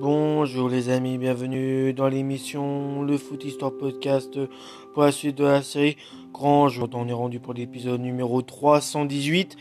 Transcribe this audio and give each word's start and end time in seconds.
Bonjour 0.00 0.70
les 0.70 0.88
amis, 0.88 1.18
bienvenue 1.18 1.92
dans 1.92 2.08
l'émission 2.08 3.02
Le 3.02 3.18
Foot 3.18 3.44
Histoire 3.44 3.70
Podcast 3.70 4.38
pour 4.94 5.02
la 5.02 5.12
suite 5.12 5.36
de 5.36 5.44
la 5.44 5.62
série 5.62 5.98
Grand 6.32 6.70
Jour. 6.70 6.88
On 6.94 7.06
est 7.06 7.12
rendu 7.12 7.38
pour 7.38 7.52
l'épisode 7.52 8.00
numéro 8.00 8.40
318 8.40 9.58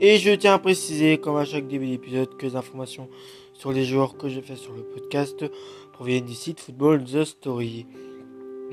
et 0.00 0.16
je 0.16 0.30
tiens 0.30 0.54
à 0.54 0.58
préciser, 0.58 1.18
comme 1.18 1.36
à 1.36 1.44
chaque 1.44 1.68
début 1.68 1.88
d'épisode, 1.88 2.34
que 2.38 2.46
les 2.46 2.56
informations 2.56 3.10
sur 3.52 3.70
les 3.70 3.84
joueurs 3.84 4.16
que 4.16 4.30
j'ai 4.30 4.40
fait 4.40 4.56
sur 4.56 4.72
le 4.72 4.80
podcast 4.80 5.44
proviennent 5.92 6.24
du 6.24 6.32
site 6.32 6.60
Football 6.60 7.04
The 7.04 7.24
Story. 7.24 7.84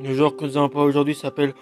Le 0.01 0.13
joueur 0.13 0.37
que 0.37 0.45
nous 0.45 0.55
allons 0.55 0.69
parler 0.69 0.87
aujourd'hui 0.87 1.15
s'appelle 1.15 1.53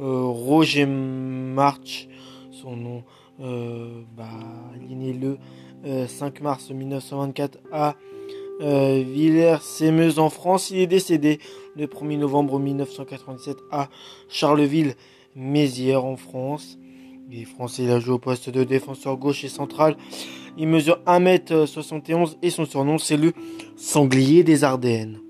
euh, 0.00 0.22
Roger 0.24 0.86
March. 0.86 2.08
Son 2.50 2.74
nom, 2.74 3.04
euh, 3.38 4.02
bah, 4.16 4.24
il 4.82 4.90
est 4.90 4.96
né 4.96 5.12
le 5.12 5.38
5 6.08 6.40
euh, 6.40 6.42
mars 6.42 6.70
1924 6.72 7.58
à 7.70 7.94
euh, 8.60 9.02
Villers-Sémeuse 9.06 10.18
en 10.18 10.30
France. 10.30 10.70
Il 10.70 10.78
est 10.78 10.86
décédé 10.86 11.40
le 11.76 11.86
1er 11.86 12.18
novembre 12.18 12.58
1997 12.58 13.56
à 13.70 13.88
Charleville-Mézières 14.28 16.04
en 16.04 16.16
France. 16.16 16.78
Il 17.30 17.40
est 17.40 17.44
français, 17.44 17.84
il 17.84 17.90
a 17.90 18.00
joué 18.00 18.14
au 18.14 18.18
poste 18.18 18.50
de 18.50 18.64
défenseur 18.64 19.16
gauche 19.16 19.44
et 19.44 19.48
central. 19.48 19.96
Il 20.56 20.68
mesure 20.68 21.00
1m71 21.06 22.36
et 22.42 22.50
son 22.50 22.64
surnom 22.64 22.98
c'est 22.98 23.16
le 23.16 23.32
sanglier 23.76 24.44
des 24.44 24.62
Ardennes. 24.62 25.20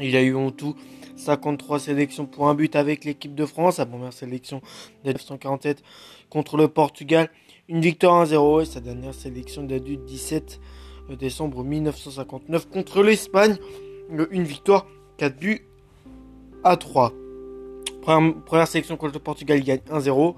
Il 0.00 0.16
a 0.16 0.22
eu 0.22 0.34
en 0.34 0.50
tout 0.50 0.74
53 1.16 1.80
sélections 1.80 2.26
pour 2.26 2.48
un 2.48 2.54
but 2.54 2.76
avec 2.76 3.04
l'équipe 3.04 3.34
de 3.34 3.44
France, 3.44 3.76
sa 3.76 3.86
première 3.86 4.12
sélection 4.12 4.58
de 5.04 5.10
1947 5.10 5.82
contre 6.30 6.56
le 6.56 6.68
Portugal, 6.68 7.30
une 7.68 7.80
victoire 7.80 8.24
1-0 8.24 8.62
et 8.62 8.64
sa 8.64 8.80
dernière 8.80 9.14
sélection 9.14 9.64
date 9.64 9.84
du 9.84 9.96
17 9.96 10.60
décembre 11.16 11.64
1959 11.64 12.68
contre 12.70 13.02
l'Espagne. 13.02 13.56
Une 14.30 14.44
victoire 14.44 14.86
4 15.18 15.38
buts 15.38 15.66
à 16.64 16.76
3. 16.76 17.12
Première, 18.02 18.66
sélection 18.66 18.96
contre 18.96 19.14
le 19.14 19.20
Portugal, 19.20 19.58
il 19.58 19.64
gagne 19.64 19.80
1-0. 19.90 20.34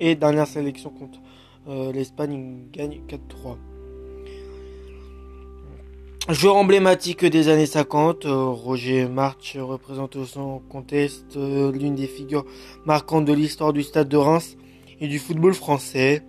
Et 0.00 0.14
dernière 0.14 0.46
sélection 0.46 0.90
contre 0.90 1.20
euh, 1.68 1.92
l'Espagne, 1.92 2.32
il 2.34 2.70
gagne 2.70 3.00
4-3. 3.08 3.56
Joueur 6.30 6.56
emblématique 6.56 7.24
des 7.26 7.48
années 7.48 7.66
50, 7.66 8.24
euh, 8.24 8.46
Roger 8.46 9.06
March 9.06 9.58
représente 9.58 10.24
sans 10.24 10.58
conteste 10.70 11.36
euh, 11.36 11.70
l'une 11.70 11.96
des 11.96 12.06
figures 12.06 12.46
marquantes 12.86 13.26
de 13.26 13.32
l'histoire 13.34 13.74
du 13.74 13.82
stade 13.82 14.08
de 14.08 14.16
Reims 14.16 14.56
et 15.00 15.08
du 15.08 15.18
football 15.18 15.52
français. 15.52 16.22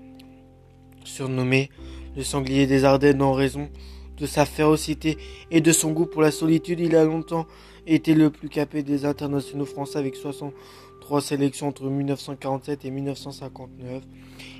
Surnommé 1.06 1.70
le 2.18 2.24
sanglier 2.24 2.68
des 2.68 2.84
Ardennes 2.84 3.22
en 3.22 3.32
raison 3.32 3.70
de 4.18 4.26
sa 4.26 4.46
férocité 4.46 5.18
et 5.52 5.62
de 5.62 5.72
son 5.72 5.92
goût 5.92 6.06
pour 6.06 6.22
la 6.22 6.32
solitude. 6.32 6.80
Il 6.80 6.96
a 6.96 7.04
longtemps 7.04 7.46
été 7.88 8.14
le 8.16 8.30
plus 8.30 8.50
capé 8.50 8.84
des 8.84 9.06
internationaux 9.06 9.66
français 9.66 10.00
avec 10.00 10.16
63 10.16 11.22
sélections 11.22 11.68
entre 11.68 11.86
1947 11.86 12.86
et 12.86 12.92
1959. 12.92 14.04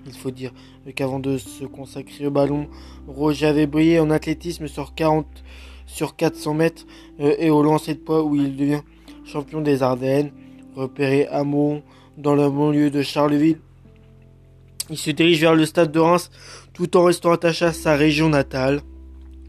Il 0.06 0.14
faut 0.14 0.32
dire 0.32 0.52
qu'avant 0.96 1.20
de 1.20 1.38
se 1.38 1.66
consacrer 1.66 2.28
au 2.28 2.32
ballon, 2.32 2.68
Roger 3.08 3.48
avait 3.48 3.68
brillé 3.68 4.00
en 4.00 4.10
athlétisme 4.10 4.68
sur 4.68 4.94
40 4.94 5.26
sur 5.86 6.16
400 6.16 6.54
mètres 6.56 6.86
euh, 7.20 7.36
et 7.38 7.50
au 7.50 7.62
lancer 7.62 7.94
de 7.94 8.00
poids 8.00 8.24
où 8.24 8.36
il 8.36 8.56
devient 8.56 8.82
champion 9.24 9.62
des 9.62 9.82
Ardennes, 9.82 10.32
repéré 10.76 11.28
à 11.28 11.44
Mont 11.44 11.84
dans 12.18 12.36
le 12.36 12.50
banlieue 12.50 12.92
de 12.92 13.02
Charleville. 13.02 13.60
Il 14.90 14.98
se 14.98 15.12
dirige 15.12 15.42
vers 15.42 15.56
le 15.56 15.66
stade 15.66 15.92
de 15.92 16.00
Reims 16.00 16.30
tout 16.74 16.96
en 16.96 17.06
restant 17.06 17.32
attaché 17.32 17.66
à 17.66 17.74
sa 17.74 17.96
région 17.96 18.30
natale. 18.30 18.82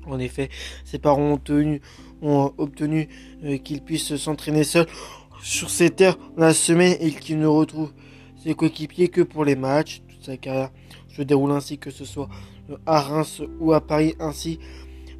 En 0.07 0.19
effet, 0.19 0.49
ses 0.85 0.99
parents 0.99 1.39
ont, 2.23 2.53
obtenu, 2.59 3.09
euh, 3.45 3.59
qu'il 3.59 3.83
puisse 3.83 4.17
s'entraîner 4.17 4.65
seul 4.65 4.87
sur 5.43 5.71
ses 5.71 5.91
terres 5.91 6.17
la 6.37 6.55
semaine 6.55 6.97
et 7.01 7.11
qu'il 7.11 7.39
ne 7.39 7.47
retrouve 7.47 7.93
ses 8.43 8.55
coéquipiers 8.55 9.09
que 9.09 9.21
pour 9.21 9.45
les 9.45 9.57
matchs. 9.57 10.03
Toute 10.09 10.25
sa 10.25 10.37
carrière 10.37 10.71
se 11.09 11.23
déroule 11.23 11.53
ainsi 11.53 11.79
que 11.79 11.91
ce 11.91 12.05
soit 12.05 12.29
euh, 12.71 12.77
à 12.87 13.01
Reims 13.01 13.43
ou 13.61 13.73
à 13.73 13.81
Paris. 13.81 14.15
Ainsi, 14.21 14.59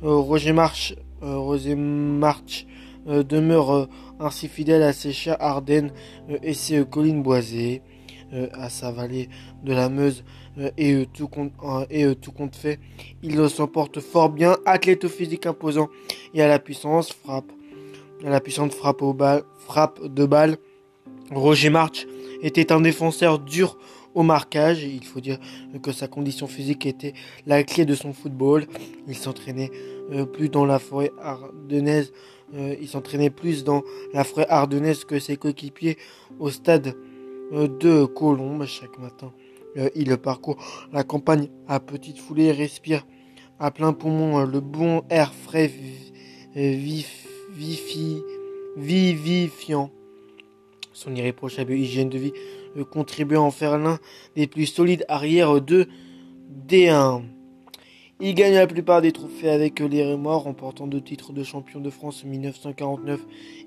euh, 0.03 0.15
Roger 0.17 0.53
March, 0.53 0.95
Roger 1.21 1.75
March 1.75 2.67
demeure 3.07 3.89
ainsi 4.21 4.49
fidèle 4.49 4.83
à 4.83 4.93
ses 4.93 5.13
chers 5.13 5.41
Ardennes 5.41 5.93
et 6.43 6.53
ses 6.53 6.85
collines 6.85 7.23
boisées. 7.23 7.83
Euh, 8.33 8.49
à 8.55 8.69
sa 8.71 8.91
vallée 8.91 9.29
de 9.63 9.73
la 9.73 9.89
Meuse 9.89 10.25
euh, 10.59 10.71
et, 10.77 10.95
euh, 10.95 11.07
tout 11.07 11.29
compte, 11.29 12.57
fait, 12.57 12.81
il 13.23 13.49
s'emporte 13.49 14.01
fort 14.01 14.31
bien, 14.31 14.57
athlète 14.67 15.07
physique 15.07 15.47
imposant 15.47 15.89
et 16.35 16.43
à 16.43 16.49
la 16.49 16.59
puissance, 16.59 17.13
frappe, 17.13 17.53
à 18.25 18.29
la 18.29 18.41
puissante 18.41 18.73
frappe, 18.75 19.01
au 19.03 19.17
frappe 19.59 20.05
de 20.05 20.27
balle. 20.27 20.57
Roger 21.31 21.71
March 21.71 22.09
était 22.43 22.73
un 22.73 22.81
défenseur 22.81 23.39
dur 23.39 23.79
au 24.13 24.25
marquage. 24.25 24.83
Il 24.83 25.05
faut 25.05 25.21
dire 25.21 25.39
que 25.81 25.93
sa 25.93 26.09
condition 26.09 26.49
physique 26.49 26.85
était 26.85 27.15
la 27.47 27.63
clé 27.63 27.85
de 27.85 27.95
son 27.95 28.13
football. 28.13 28.67
Il 29.07 29.15
s'entraînait 29.15 29.71
plus 30.33 30.49
dans 30.49 30.65
la 30.65 30.81
forêt 30.81 31.13
ardennaise. 31.23 32.13
il 32.53 32.89
s'entraînait 32.89 33.31
plus 33.31 33.63
dans 33.63 33.83
la 34.13 34.25
forêt 34.25 34.47
ardennaise 34.49 35.05
que 35.05 35.21
ses 35.21 35.37
coéquipiers 35.37 35.97
au 36.41 36.51
stade 36.51 36.97
de 37.53 38.05
Colombes 38.05 38.65
chaque 38.67 38.99
matin. 38.99 39.33
Euh, 39.77 39.91
il 39.95 40.17
parcourt 40.17 40.57
la 40.93 41.05
campagne 41.05 41.49
à 41.69 41.81
petite 41.81 42.19
foulée, 42.19 42.53
respire 42.53 43.07
à 43.59 43.71
plein 43.71 43.93
poumon 43.93 44.41
euh, 44.41 44.47
le 44.47 44.61
bon 44.61 45.03
air 45.11 45.33
frais, 45.35 45.71
vif, 46.55 47.27
vivifiant. 48.77 49.91
Son 50.93 51.15
irréprochable 51.15 51.73
hygiène 51.75 52.09
de 52.09 52.19
vie 52.19 52.33
contribue 52.91 53.37
à 53.37 53.43
en 53.43 53.51
faire 53.51 53.79
l'un 53.79 53.99
des 54.35 54.47
plus 54.47 54.67
solides 54.67 55.05
arrières 55.09 55.61
de 55.61 55.89
D1. 56.69 57.23
Il 58.19 58.35
gagne 58.35 58.55
la 58.55 58.67
plupart 58.67 59.03
des 59.03 59.13
trophées 59.13 59.51
avec 59.51 59.79
les 59.79 60.03
Rémois, 60.03 60.37
remportant 60.37 60.87
deux 60.87 61.03
titres 61.03 61.35
de 61.35 61.43
champion 61.43 61.81
de 61.81 61.91
France 61.91 62.25
1949 62.25 63.21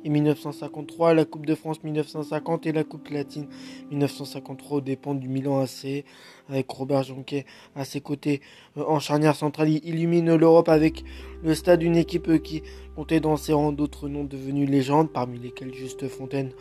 et 0.04 0.10
1953, 0.10 1.14
la 1.14 1.24
Coupe 1.24 1.46
de 1.46 1.54
France 1.54 1.84
1950 1.84 2.66
et 2.66 2.72
la 2.72 2.84
Coupe 2.84 3.10
latine 3.10 3.46
1953 3.92 4.78
aux 4.78 4.82
dépens 4.82 5.14
du 5.14 5.28
Milan 5.28 5.60
AC, 5.60 6.04
avec 6.50 6.68
Robert 6.68 7.04
Jonquet 7.04 7.46
à 7.76 7.86
ses 7.86 8.02
côtés 8.02 8.42
euh, 8.78 8.84
en 8.88 8.98
charnière 9.00 9.36
centrale. 9.36 9.70
Il 9.70 9.88
illumine 9.88 10.34
l'Europe 10.34 10.70
avec 10.70 11.04
le 11.44 11.54
stade 11.54 11.82
d'une 11.82 11.96
équipe 11.96 12.42
qui 12.42 12.64
comptait 12.96 13.20
dans 13.20 13.38
ses 13.38 13.54
rangs 13.54 13.72
d'autres 13.72 14.10
noms 14.10 14.24
devenus 14.24 14.68
légendes, 14.68 15.12
parmi 15.12 15.38
lesquels 15.38 15.76
Juste 15.76 16.08
Fontaine, 16.08 16.54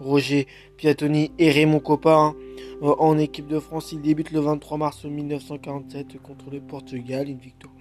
Roger 0.00 0.46
Piatoni 0.76 1.32
et 1.38 1.50
Raymond 1.50 1.80
Coppa. 1.80 2.34
Euh, 2.82 2.94
en 2.98 3.18
équipe 3.18 3.46
de 3.46 3.58
France, 3.58 3.92
il 3.92 4.00
débute 4.00 4.30
le 4.30 4.40
23 4.40 4.78
mars 4.78 5.04
1947 5.04 6.20
contre 6.22 6.50
le 6.50 6.60
Portugal, 6.60 7.28
une 7.28 7.38
victoire 7.38 7.72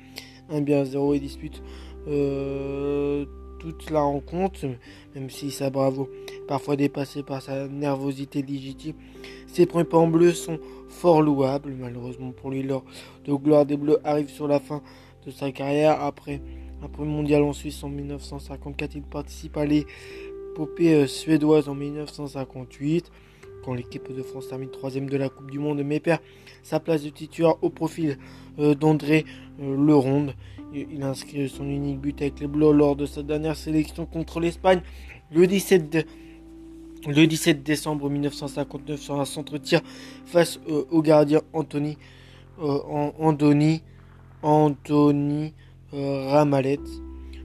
1 0.49 0.61
bien 0.61 0.83
0 0.83 1.13
et 1.13 1.19
dispute 1.19 1.61
euh, 2.07 3.25
toute 3.59 3.89
la 3.91 4.01
rencontre, 4.01 4.65
même 5.15 5.29
si 5.29 5.51
sa 5.51 5.69
bravo 5.69 6.09
parfois 6.47 6.75
dépassé 6.75 7.23
par 7.23 7.41
sa 7.41 7.67
nervosité 7.67 8.41
légitime. 8.41 8.95
Ses 9.47 9.65
premiers 9.65 9.83
pas 9.83 9.97
en 9.97 10.07
bleu 10.07 10.33
sont 10.33 10.59
fort 10.89 11.21
louables, 11.21 11.75
malheureusement 11.77 12.31
pour 12.31 12.49
lui, 12.49 12.63
l'heure 12.63 12.83
de 13.25 13.33
gloire 13.33 13.65
des 13.65 13.77
Bleus 13.77 13.99
arrive 14.03 14.29
sur 14.29 14.47
la 14.47 14.59
fin 14.59 14.81
de 15.25 15.31
sa 15.31 15.51
carrière. 15.51 16.01
Après 16.01 16.41
un 16.81 16.87
premier 16.87 17.11
mondial 17.11 17.43
en 17.43 17.53
Suisse 17.53 17.83
en 17.83 17.89
1954, 17.89 18.95
il 18.95 19.03
participe 19.03 19.57
à 19.57 19.65
l'épopée 19.65 19.93
euh, 20.59 21.07
suédoise 21.07 21.69
en 21.69 21.75
1958 21.75 23.11
quand 23.63 23.73
l'équipe 23.73 24.13
de 24.15 24.23
France 24.23 24.47
termine 24.47 24.69
troisième 24.69 25.09
de 25.09 25.17
la 25.17 25.29
Coupe 25.29 25.51
du 25.51 25.59
Monde, 25.59 25.81
mais 25.83 25.99
perd 25.99 26.21
sa 26.63 26.79
place 26.79 27.03
de 27.03 27.09
titulaire 27.09 27.55
au 27.61 27.69
profil 27.69 28.17
euh, 28.59 28.73
d'André 28.75 29.25
euh, 29.61 29.75
Leronde. 29.75 30.33
Il 30.73 31.01
inscrit 31.01 31.49
son 31.49 31.65
unique 31.65 31.99
but 31.99 32.21
avec 32.21 32.39
les 32.39 32.47
Bleus 32.47 32.71
lors 32.71 32.95
de 32.95 33.07
sa 33.07 33.23
dernière 33.23 33.55
sélection 33.55 34.05
contre 34.05 34.39
l'Espagne 34.39 34.81
le 35.31 35.47
17, 35.47 36.05
le 37.07 37.25
17 37.25 37.63
décembre 37.63 38.07
1959 38.07 38.99
sur 38.99 39.19
un 39.19 39.25
centre-tir 39.25 39.81
face 40.25 40.59
euh, 40.69 40.85
au 40.91 41.01
gardien 41.01 41.41
Anthony, 41.53 41.97
Anthony, 42.59 43.81
Anthony 44.43 45.53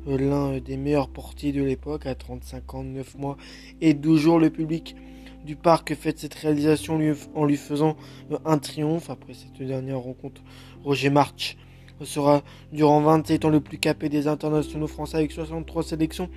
l'un 0.06 0.58
des 0.58 0.76
meilleurs 0.76 1.08
portiers 1.08 1.52
de 1.52 1.62
l'époque, 1.62 2.06
à 2.06 2.14
35 2.14 2.74
ans, 2.74 2.84
9 2.84 3.18
mois 3.18 3.36
et 3.80 3.94
12 3.94 4.20
jours. 4.20 4.38
Le 4.38 4.50
public 4.50 4.96
du 5.44 5.56
parc 5.56 5.94
fait 5.94 6.18
cette 6.18 6.34
réalisation 6.34 6.98
en 7.34 7.44
lui 7.44 7.56
faisant 7.56 7.96
euh, 8.30 8.38
un 8.44 8.58
triomphe. 8.58 9.10
Après 9.10 9.34
cette 9.34 9.66
dernière 9.66 9.98
rencontre, 9.98 10.42
Roger 10.84 11.10
March 11.10 11.56
sera 12.02 12.42
durant 12.72 13.00
27 13.00 13.44
ans 13.44 13.50
le 13.50 13.60
plus 13.60 13.78
capé 13.78 14.08
des 14.08 14.26
internationaux 14.26 14.88
français 14.88 15.18
avec 15.18 15.32
63 15.32 15.82
sélections 15.84 16.28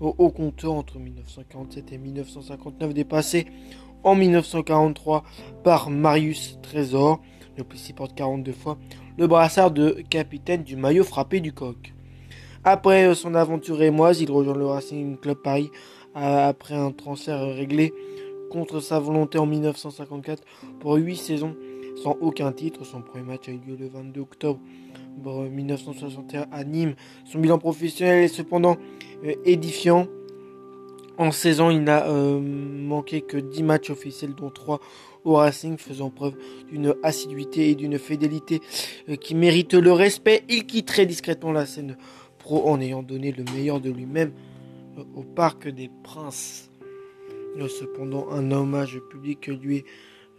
au 0.00 0.28
compteur 0.30 0.72
entre 0.72 0.98
1947 0.98 1.92
et 1.92 1.98
1959 1.98 2.94
dépassé 2.94 3.46
en 4.02 4.16
1943 4.16 5.22
par 5.62 5.88
Marius 5.90 6.58
Trésor. 6.62 7.20
Le 7.56 7.62
plus 7.62 7.92
porte 7.92 8.16
42 8.16 8.52
fois 8.52 8.76
le 9.16 9.28
brassard 9.28 9.70
de 9.70 10.02
capitaine 10.10 10.64
du 10.64 10.74
maillot 10.74 11.04
frappé 11.04 11.40
du 11.40 11.52
coq. 11.52 11.93
Après 12.66 13.14
son 13.14 13.34
aventure 13.34 13.82
émoise, 13.82 14.22
il 14.22 14.30
rejoint 14.30 14.56
le 14.56 14.64
Racing 14.64 15.18
Club 15.18 15.36
Paris 15.36 15.70
après 16.14 16.74
un 16.74 16.92
transfert 16.92 17.40
réglé 17.54 17.92
contre 18.50 18.80
sa 18.80 18.98
volonté 18.98 19.36
en 19.36 19.44
1954 19.44 20.42
pour 20.80 20.94
8 20.94 21.16
saisons 21.16 21.54
sans 22.02 22.16
aucun 22.22 22.52
titre. 22.52 22.84
Son 22.86 23.02
premier 23.02 23.24
match 23.24 23.48
a 23.48 23.52
eu 23.52 23.60
lieu 23.66 23.76
le 23.78 23.88
22 23.88 24.20
octobre 24.22 24.60
1961 25.22 26.46
à 26.50 26.64
Nîmes. 26.64 26.94
Son 27.26 27.38
bilan 27.38 27.58
professionnel 27.58 28.24
est 28.24 28.28
cependant 28.28 28.78
euh, 29.24 29.34
édifiant. 29.44 30.06
En 31.18 31.30
saison, 31.32 31.70
il 31.70 31.84
n'a 31.84 32.08
euh, 32.08 32.40
manqué 32.40 33.20
que 33.20 33.36
10 33.36 33.62
matchs 33.62 33.90
officiels, 33.90 34.34
dont 34.34 34.50
3 34.50 34.80
au 35.24 35.34
Racing, 35.34 35.76
faisant 35.78 36.10
preuve 36.10 36.34
d'une 36.70 36.94
assiduité 37.02 37.70
et 37.70 37.74
d'une 37.74 37.98
fidélité 37.98 38.60
euh, 39.08 39.16
qui 39.16 39.34
mérite 39.34 39.74
le 39.74 39.92
respect. 39.92 40.42
Il 40.48 40.66
quitte 40.66 40.86
très 40.86 41.06
discrètement 41.06 41.52
la 41.52 41.66
scène 41.66 41.96
en 42.46 42.80
ayant 42.80 43.02
donné 43.02 43.32
le 43.32 43.44
meilleur 43.54 43.80
de 43.80 43.90
lui-même 43.90 44.32
au 45.14 45.22
Parc 45.22 45.68
des 45.68 45.90
Princes. 46.02 46.70
Cependant, 47.68 48.30
un 48.30 48.50
hommage 48.50 49.00
public 49.10 49.46
lui 49.46 49.78
est 49.78 49.84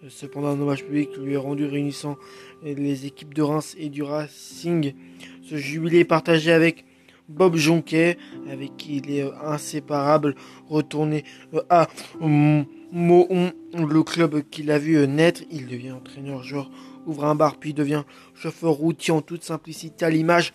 Cependant, 0.09 0.49
un 0.49 0.61
hommage 0.61 0.85
public 0.85 1.09
lui 1.17 1.33
est 1.33 1.37
rendu 1.37 1.65
réunissant 1.65 2.17
les 2.63 3.05
équipes 3.07 3.33
de 3.33 3.41
Reims 3.41 3.75
et 3.79 3.89
du 3.89 4.03
Racing. 4.03 4.93
Ce 5.41 5.55
jubilé 5.55 6.05
partagé 6.05 6.51
avec 6.51 6.85
Bob 7.27 7.55
Jonquet, 7.55 8.17
avec 8.51 8.77
qui 8.77 8.97
il 8.97 9.09
est 9.09 9.23
inséparable, 9.43 10.35
retourné 10.67 11.23
euh, 11.55 11.61
à 11.69 11.87
Mohon, 12.19 13.51
le 13.73 14.03
club 14.03 14.43
qu'il 14.51 14.69
a 14.69 14.77
vu 14.77 15.07
naître. 15.07 15.41
Il 15.49 15.65
devient 15.65 15.93
entraîneur, 15.93 16.43
joueur, 16.43 16.69
ouvre 17.07 17.25
un 17.25 17.33
bar, 17.33 17.57
puis 17.57 17.73
devient 17.73 18.03
chauffeur 18.35 18.73
routier 18.73 19.11
en 19.11 19.21
toute 19.21 19.43
simplicité 19.43 20.05
à 20.05 20.11
l'image 20.11 20.53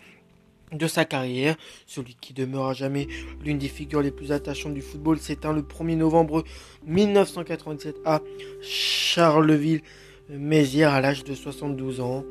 de 0.72 0.87
sa 0.87 1.05
carrière. 1.05 1.56
Celui 1.87 2.17
qui 2.20 2.32
demeure 2.32 2.69
à 2.69 2.75
jamais 2.75 3.08
l'une 3.44 3.58
des 3.58 3.69
figures 3.69 4.00
les 4.02 4.11
plus 4.11 4.32
attachantes 4.32 4.75
du 4.75 4.82
football 4.82 5.19
s'éteint 5.19 5.52
le 5.52 5.62
1er 5.62 5.96
novembre 5.96 6.43
1997 6.87 7.96
à 8.05 8.20
Charleville-Mézières 8.61 10.93
à 10.93 11.00
l'âge 11.00 11.22
de 11.25 11.34
72 11.34 12.00
ans. 12.00 12.25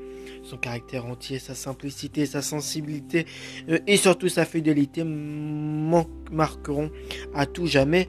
Son 0.44 0.58
caractère 0.58 1.06
entier, 1.06 1.38
sa 1.38 1.54
simplicité, 1.54 2.26
sa 2.26 2.42
sensibilité 2.42 3.26
euh, 3.70 3.78
et 3.88 3.98
surtout 3.98 4.30
sa 4.30 4.46
fidélité 4.46 5.04
marqueront 5.04 6.92
à 7.34 7.46
tout 7.46 7.68
jamais 7.68 8.08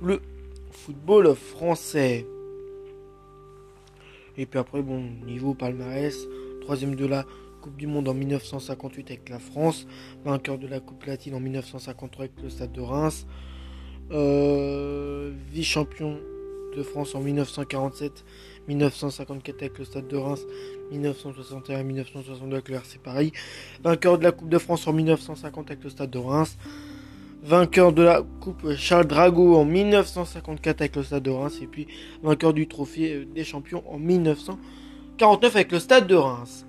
le 0.00 0.20
football 0.70 1.34
français. 1.34 2.24
Et 4.38 4.46
puis 4.46 4.60
après, 4.60 4.82
bon, 4.82 5.02
niveau 5.26 5.52
palmarès, 5.52 6.16
troisième 6.62 6.94
de 6.94 7.06
la 7.06 7.26
Du 7.76 7.86
Monde 7.86 8.08
en 8.08 8.14
1958 8.14 9.10
avec 9.10 9.28
la 9.28 9.38
France, 9.38 9.86
vainqueur 10.24 10.58
de 10.58 10.66
la 10.66 10.80
Coupe 10.80 11.04
latine 11.04 11.34
en 11.34 11.40
1953 11.40 12.24
avec 12.24 12.42
le 12.42 12.50
Stade 12.50 12.72
de 12.72 12.80
Reims, 12.80 13.26
euh, 14.10 15.32
vice-champion 15.50 16.18
de 16.76 16.82
France 16.82 17.14
en 17.14 17.20
1947, 17.20 18.24
1954 18.68 19.62
avec 19.62 19.78
le 19.78 19.84
Stade 19.84 20.08
de 20.08 20.16
Reims, 20.16 20.46
1961 20.90 21.82
1962 21.82 22.54
avec 22.54 22.68
le 22.68 22.74
RC 22.76 22.98
Paris, 23.02 23.32
vainqueur 23.82 24.18
de 24.18 24.24
la 24.24 24.32
Coupe 24.32 24.48
de 24.48 24.58
France 24.58 24.86
en 24.86 24.92
1950 24.92 25.70
avec 25.70 25.84
le 25.84 25.90
Stade 25.90 26.10
de 26.10 26.18
Reims, 26.18 26.56
vainqueur 27.42 27.92
de 27.92 28.02
la 28.02 28.22
Coupe 28.40 28.74
Charles 28.76 29.06
Drago 29.06 29.56
en 29.56 29.64
1954 29.64 30.80
avec 30.80 30.96
le 30.96 31.02
Stade 31.02 31.22
de 31.22 31.30
Reims, 31.30 31.58
et 31.62 31.66
puis 31.66 31.86
vainqueur 32.22 32.52
du 32.52 32.68
Trophée 32.68 33.26
des 33.34 33.44
Champions 33.44 33.82
en 33.88 33.98
1949 33.98 35.56
avec 35.56 35.72
le 35.72 35.80
Stade 35.80 36.06
de 36.06 36.14
Reims. 36.14 36.67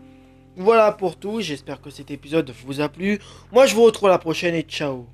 Voilà 0.59 0.91
pour 0.91 1.15
tout, 1.15 1.39
j'espère 1.39 1.79
que 1.79 1.89
cet 1.89 2.11
épisode 2.11 2.51
vous 2.65 2.81
a 2.81 2.89
plu. 2.89 3.19
Moi 3.53 3.65
je 3.65 3.73
vous 3.75 3.83
retrouve 3.83 4.09
la 4.09 4.17
prochaine 4.17 4.55
et 4.55 4.63
ciao 4.63 5.07